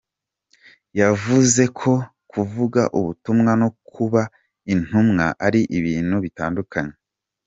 [0.99, 1.91] Yavuze ko
[2.31, 4.21] kuvuga ubutumwa no kuba
[4.73, 6.95] Intumwa, ari ibintu bitandukanye.